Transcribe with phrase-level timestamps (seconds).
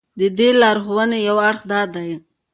[0.19, 2.09] د دې لارښوونې یو اړخ دا دی.